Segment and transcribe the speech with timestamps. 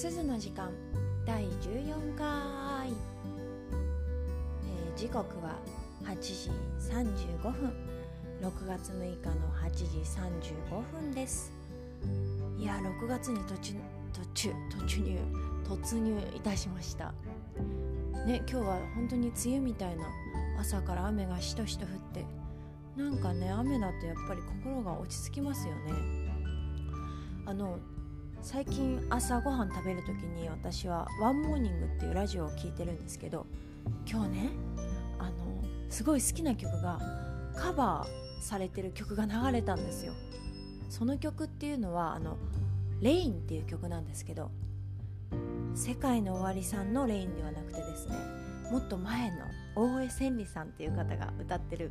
[0.00, 0.70] 鈴の時間
[1.26, 2.26] 第14回、
[2.86, 5.56] えー時刻は
[6.04, 7.72] 8時35分。
[8.40, 9.84] 6月6日の8時
[10.68, 11.52] 35分です。
[12.56, 13.74] いや6月に途中
[14.12, 15.18] 途中突入
[15.64, 17.12] 突入いたしました。
[18.24, 20.04] ね今日は本当に梅雨みたいな
[20.60, 22.24] 朝から雨がしとしと降って
[22.94, 25.92] なんかね雨だとやっぱり心が落ち着きますよね。
[27.46, 27.80] あの
[28.42, 33.46] 最近朝ごはん食べる時に私は「ワンモーニング」っていうラジオを聴いてるんですけど
[34.10, 34.50] 今日ね
[35.18, 36.98] あのすごい好きな曲が
[37.54, 40.12] カバーされてる曲が流れたんですよ。
[40.88, 42.38] その曲っていうのはあの
[43.02, 44.50] 「レイン」っていう曲なんですけど
[45.74, 48.14] 世界の終わりさんのレインではなくてですね
[48.70, 49.44] もっと前の
[49.76, 51.90] 大江千里さんっていう方が歌ってる、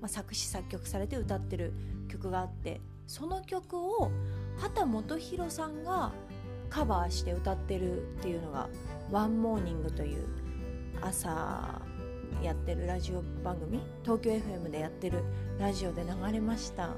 [0.00, 1.72] まあ、作詞作曲されて歌ってる
[2.08, 4.10] 曲があってその曲を
[4.58, 6.12] 秦基博さんが
[6.68, 8.68] カバーして歌ってるっていうのが
[9.10, 10.26] 「ワンモーニングという
[11.00, 11.80] 朝
[12.42, 15.22] やってるラジオ番組東京 FM でやってる
[15.58, 16.90] ラジオで流れました。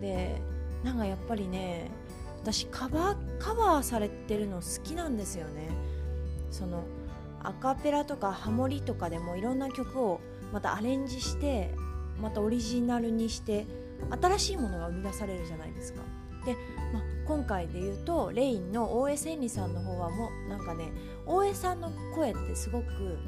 [0.00, 0.40] で
[0.84, 1.90] なんかやっぱりね
[2.42, 5.70] 私カバーカバーされてるの好きなんですよね。
[6.50, 6.84] その
[7.42, 10.20] アカペラとかハモリとかでもいろんな曲を
[10.52, 11.74] またアレンジして
[12.20, 13.66] またオリジナルにして
[14.20, 16.02] 新しいものが生み出されるじゃないですか。
[16.44, 16.56] で、
[16.92, 20.92] まあ、今回で言うとレインの大江千里さんの方はもうなんかね
[21.26, 23.18] 大江さんの声ってすごく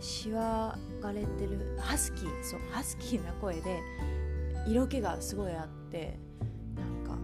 [0.00, 3.80] しわがれてるハスキーそうハスキーな声で
[4.66, 6.18] 色気がすごいあって
[6.76, 7.18] なんか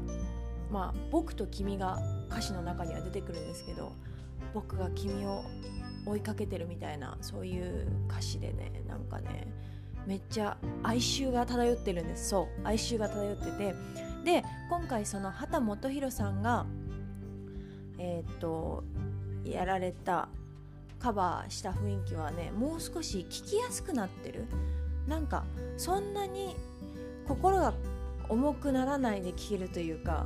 [0.71, 3.93] まあ「僕と君」が歌詞の中には出てくるんですけど
[4.55, 5.43] 僕が君を
[6.07, 9.47] 追いかけてるみたいなそういう歌詞でねなんかね
[10.07, 12.31] めっちゃ哀愁が漂ってるんです。
[12.31, 13.75] そう哀愁が漂ってて
[14.25, 16.67] で今回その畑基博さんが
[17.99, 18.85] えーっと
[19.45, 20.29] やられた
[20.99, 24.45] カバーした雰囲気はねもう少し聞きやすくなってる。
[25.11, 25.45] なんか
[25.77, 26.55] そんなに
[27.27, 27.75] 心が
[28.29, 30.25] 重くならないで聴けるというか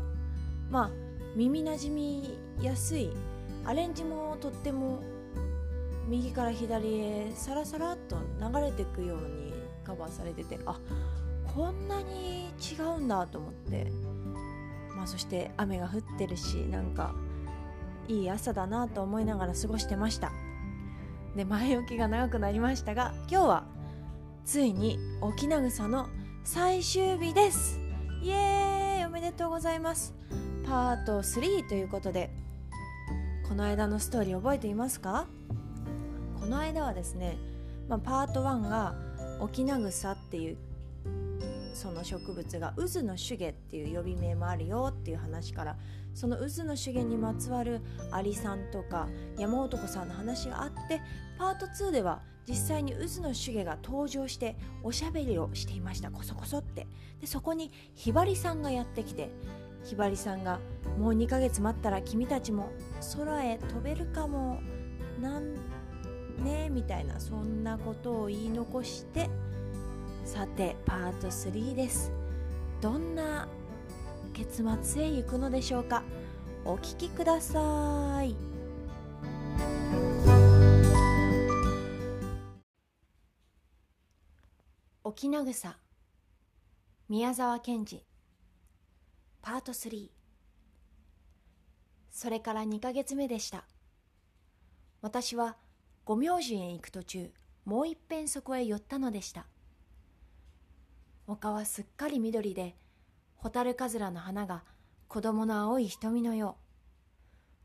[0.70, 0.90] まあ
[1.34, 3.10] 耳なじみやすい
[3.64, 5.02] アレンジもとっても
[6.06, 9.54] 右から左へサラサラっと流れていくように
[9.84, 10.78] カバーされててあ
[11.54, 13.92] こんなに違うんだと思って。
[14.96, 17.14] まあそして雨が降ってるしなんか
[18.06, 20.30] いい朝だなと思いながら過ごしてました。
[21.34, 23.64] で前置きが長くなりましたが今日は
[24.44, 26.08] ついに沖縄草の
[26.44, 27.80] 最終日です。
[28.22, 30.14] イエーイおめでとうございます。
[30.64, 32.30] パート3ということで
[33.48, 35.26] この間のストーリー覚えていますか？
[36.38, 37.36] この間はですね、
[37.88, 38.94] まあ、パート1が
[39.40, 40.56] 沖縄草っていう
[41.74, 45.76] その植物が渦の手芸っていう呼び名もあるよっていう話から
[46.14, 47.80] その渦の手芸にまつわる
[48.12, 51.02] アリさんとか山男さんの話があって
[51.38, 56.10] パート2では実際に渦の手芸が登場しておしゃべりをしていました。
[56.10, 56.86] こそこそって。
[57.20, 59.30] でそこにひばりさんがやってきて
[59.82, 60.60] ひばりさんが
[60.98, 62.70] 「もう2ヶ月待ったら君たちも
[63.16, 64.60] 空へ飛べるかも
[65.20, 65.54] なん
[66.42, 69.30] ね」みたいなそんなことを言い残して
[70.24, 72.10] さてパート3です。
[72.80, 73.46] どんな
[74.32, 76.02] 結末へ行くのでしょうか？
[76.64, 78.34] お聞きください。
[85.04, 85.78] 沖縄草
[87.08, 88.04] 宮沢賢治
[89.42, 90.08] パート3
[92.10, 93.64] それから2ヶ月目でした。
[95.02, 95.56] 私は
[96.04, 97.30] 五明寺へ行く途中
[97.66, 99.46] もう一遍そこへ寄ったのでした。
[101.26, 102.76] 丘はすっかり緑で
[103.38, 104.62] 蛍かずらの花が
[105.08, 106.64] 子供の青い瞳のよう。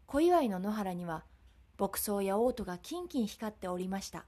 [0.05, 1.25] 小祝の野原には
[1.77, 4.25] 牧草やオートがキンキン光っておりました。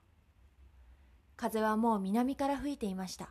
[1.38, 3.30] 風はもう南から吹いていました。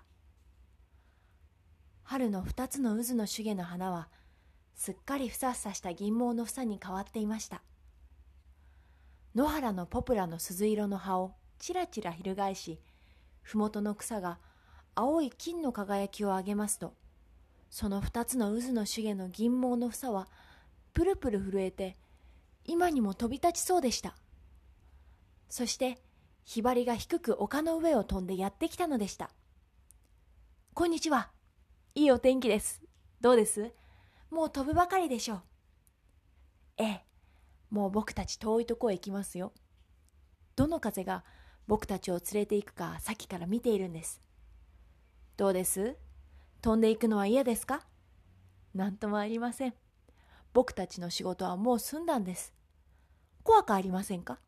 [2.03, 4.09] 春の二つの渦の手芸の花は
[4.75, 7.63] すっかりふさふさした銀毛の房に変わっていました。
[9.35, 12.81] 野原のポプラの鈴色の葉をちらちら翻し
[13.43, 14.39] 麓の草が
[14.95, 16.95] 青い金の輝きを上げますと。
[17.71, 20.29] その二つの渦の手芸の銀毛の房は
[20.93, 21.97] プルプル震えて
[22.65, 24.17] 今にも飛び立ちそうでした。
[25.49, 25.99] そして
[26.45, 29.31] ひばりが低く丘の上を飛んでやってきたのでした。
[30.75, 31.31] こんにちは。
[31.95, 32.83] いいお天気です。
[33.21, 33.73] どうです？
[34.31, 35.43] もう飛ぶばかりでしょう。
[36.79, 37.05] ええ
[37.71, 39.53] もう僕たち遠いとこへ行きますよ。
[40.57, 41.25] どの風が
[41.69, 44.21] 僕たちを連れて行くかさっきから見ているんです。
[45.41, 45.97] どうです？
[46.61, 47.81] 飛んでいくのは嫌ですか？
[48.75, 49.75] 何ともありません。
[50.53, 52.53] 僕たちの仕事はもう済んだんです。
[53.43, 54.39] 怖くありませんか？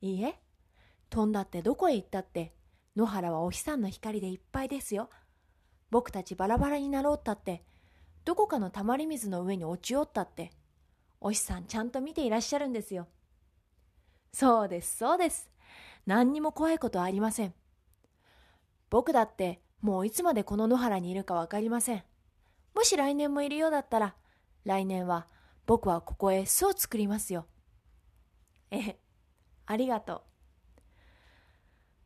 [0.00, 0.40] いいえ。
[1.08, 2.52] 飛んだってどこへ行ったって
[2.96, 5.08] 野原はお日さんの光でいっぱいですよ。
[5.92, 7.62] 僕たちバラバラになろうったって
[8.24, 10.50] どこかのたまり水の上に落ちよったって
[11.20, 13.06] お日さんちゃんと見ていらっしゃるんですよ。
[14.32, 15.48] そうですそうです。
[16.06, 17.54] 何にも怖いことはありません。
[18.90, 22.04] 僕だってもういつまでこの野原にいるかわかりません。
[22.74, 24.14] もし来年もいるようだったら
[24.64, 25.26] 来年は
[25.66, 27.46] 僕はここへ巣を作りますよ。
[28.70, 28.96] え
[29.66, 30.22] ありがとう。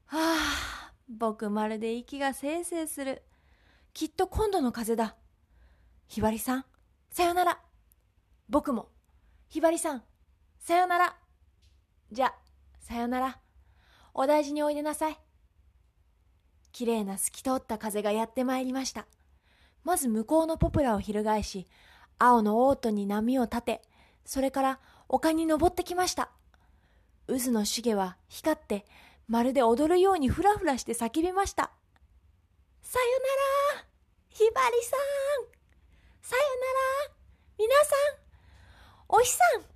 [0.07, 3.23] はあ僕まるで息がせいせいする。
[3.93, 5.17] きっと今度の風だ。
[6.09, 6.65] ひばりさん
[7.11, 7.61] さよなら。
[8.49, 8.89] 僕も
[9.49, 10.03] ひばりさん
[10.59, 11.17] さよなら。
[12.11, 12.35] じゃ
[12.81, 13.39] さよなら。
[14.15, 15.26] お大事においでなさい。
[16.77, 19.07] きれいな透き通った風がやってまいりました。
[19.83, 21.67] まず向こうのポプラを翻し
[22.19, 23.83] 青のオートに波を立て
[24.27, 24.79] それから
[25.09, 26.29] 丘に登ってきました。
[27.29, 28.85] 渦の茂は光って
[29.27, 31.71] まるで踊るようにふらふらして叫びました。
[32.83, 33.07] さよ
[33.75, 33.87] なら
[34.29, 35.01] ひばりさん。
[36.21, 37.15] さよなら
[37.59, 38.19] 皆さん。
[39.09, 39.67] お日さんあり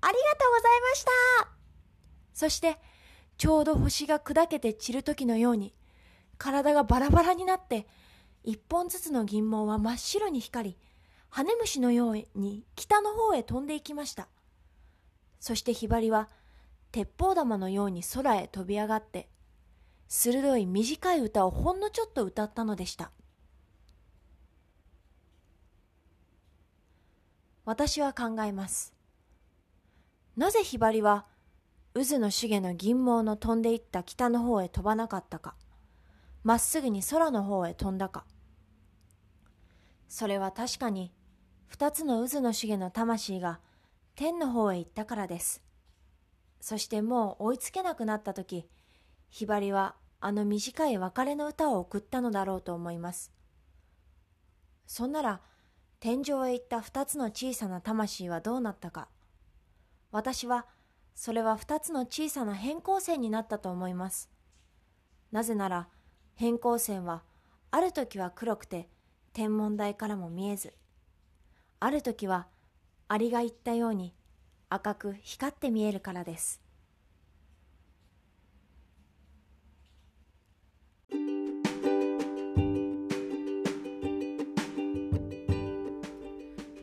[0.00, 1.10] がとうございました。
[2.34, 2.78] そして
[3.36, 5.72] ちょうど星が砕けて散る時のように
[6.38, 7.86] 体がバラバラになって
[8.44, 10.78] 一本ずつの銀毛は真っ白に光り
[11.30, 14.28] 羽虫のように北の方へ飛んでいきました。
[15.40, 16.28] そしてひばりは
[16.90, 19.28] 鉄砲玉のように空へ飛び上がって
[20.08, 23.10] 鋭い短い歌をほんのちょっと歌ったのでした。
[27.66, 28.94] 私は考えます。
[30.38, 31.26] なぜひばりは
[31.92, 35.54] 渦の茂の銀毛の飛んでいった北の方へ飛ばなかったか。
[36.48, 38.24] まっすぐに空の方へ飛んだか。
[40.08, 41.12] それは確かに
[41.66, 43.60] 二つの渦の茂の魂が
[44.14, 45.62] 天の方へ行ったからです。
[46.58, 48.66] そしてもう追いつけなくなった時
[49.28, 53.30] ひばりはあの短い別れの歌を送ったのだろうと思います。
[54.86, 55.42] そんなら
[56.00, 59.08] 天井へ行った二つの小さな魂はどうなったか。
[60.12, 60.66] 私は
[61.14, 64.30] それは二つの小さな変更線になったと思います。
[65.30, 65.88] なぜなら
[66.40, 67.24] 変更線は
[67.72, 68.88] ある時は黒くて
[69.32, 70.72] 天文台からも見えず
[71.80, 72.46] ある時は
[73.08, 74.14] アリが言ったように
[74.70, 76.60] 赤く光って見えるからです。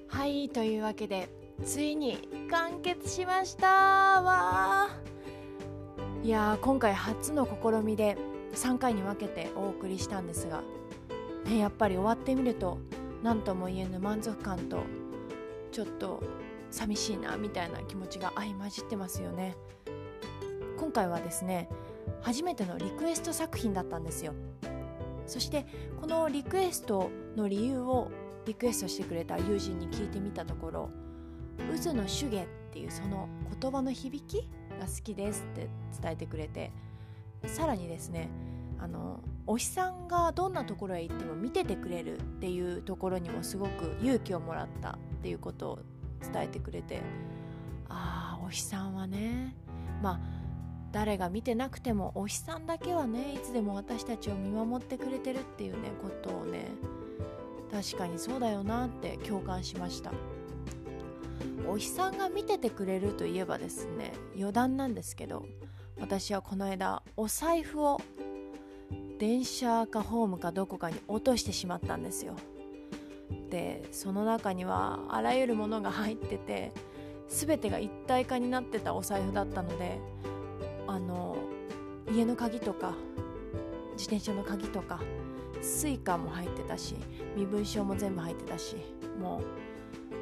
[0.09, 1.29] はいというわけで
[1.63, 4.21] ついに完結しました。
[4.21, 4.89] わ
[6.25, 8.17] いや今回初の試みで
[8.55, 10.63] 3回に分けてお送りしたんですが、
[11.45, 12.79] ね、やっぱり終わってみると
[13.23, 14.83] 何とも言えぬ満足感と
[15.71, 16.23] ちょっと
[16.71, 19.55] 寂しいなみたいな気持ちが相混じってますよね。
[20.77, 21.69] 今回はですね
[22.21, 24.33] 初めてのリクエスト作品だったんですよ。
[25.25, 25.65] そして
[25.99, 28.11] このリクエストの理由を
[28.45, 30.89] リクエストしてくれた友人に聞いてみたところ
[31.83, 33.27] 「渦の手芸」っていうその
[33.59, 34.47] 言葉の響き
[34.79, 35.69] が好きですって
[35.99, 36.71] 伝えてくれて
[37.47, 38.29] さらにですね
[38.79, 45.79] あのお日さんがどんなところへ行っても見ててくれるっていうところにもすごく勇気をもらったっていうことを
[46.21, 47.01] 伝えてくれて
[47.89, 49.55] ああお日さんはね
[50.01, 50.19] まあ
[50.91, 56.71] 誰が見てなくてもお日さんだけはねいつでも私たちを見守ってくれてるっていうねことをね
[57.71, 60.11] 確かにそうだよなって共感しました。
[61.67, 65.45] お日さんが見ててくれるといえばですね余談なんですけど
[65.99, 67.99] 私はこの間お財布を
[69.17, 72.35] 電車かホームかどこかに落としてしまったんですよ。
[73.49, 76.71] でその中にはあらゆるものが入ってて
[77.27, 79.99] 全てが一体化になってたお財布だったので
[80.87, 81.37] あの
[82.11, 82.93] 家の鍵とか
[83.93, 84.99] 自転車の鍵とか
[85.61, 86.95] Suicaも入ってたし
[87.35, 88.75] 身分証も全部入ってたし
[89.19, 89.41] も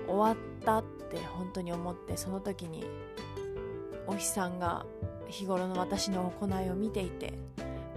[0.07, 2.85] う終わったって本当に思ってその時に
[4.07, 4.85] お日さんが
[5.27, 7.33] 日頃の私の行いを見ていて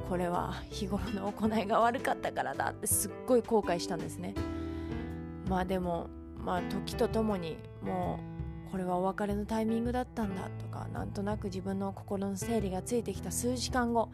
[0.08, 4.34] これは日頃の行いが悪かったからだってすっごい後悔したんですね。
[5.48, 6.08] まあでも
[6.38, 8.20] まあ時とともにも
[8.68, 14.10] うこれはお別れのタイミングだったんだとかなんとなく自分の心の整理がついてきた数時間後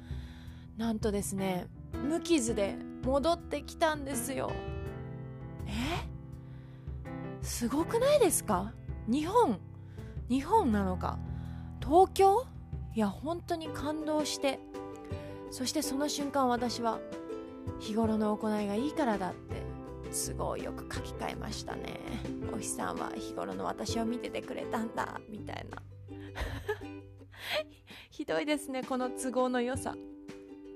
[0.76, 1.66] なんとですね
[2.08, 4.50] 無傷で戻ってきたんですよ。
[5.66, 5.72] え？
[7.42, 8.72] すごくないですか？
[9.08, 9.58] 日本
[10.28, 11.18] 日本なのか？
[11.82, 12.46] 東京？
[12.94, 14.58] いや本当に感動して。
[15.52, 16.98] そしてその瞬間私は
[17.78, 19.62] 日頃の行いがいいからだって
[20.10, 22.00] 都合よく書き換えましたね。
[22.52, 25.82] お日さんは日頃の私を見ててくれたんだみたいな。
[28.10, 29.94] ひどいですねこの都合の良さ。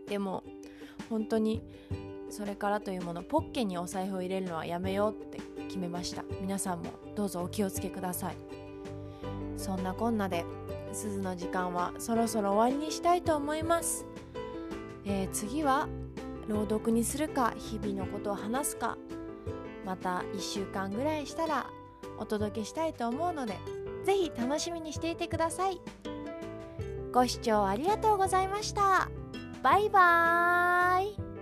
[0.09, 0.45] でも
[1.09, 1.63] 本当に
[2.29, 6.23] それからというものポッケにお財布を入れるのはやめようって決めました。
[6.43, 8.37] 皆さんもどうぞお気をつけください。
[9.57, 10.45] そんなこんなで
[10.93, 14.07] 鈴の時間はそろそろ終わりにしたいと思います、
[15.07, 15.89] えー、次は
[16.49, 18.99] 朗読にするか日々のことを話すか
[19.85, 21.71] また1週間ぐらいしたら
[22.19, 23.55] お届けしたいと思うので
[24.05, 25.81] 是非楽しみにしていてください。
[27.13, 29.09] ご視聴ありがとうございました。
[29.63, 31.36] バイバーイ。